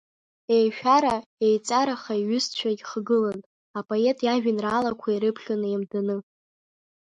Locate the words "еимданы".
5.69-6.17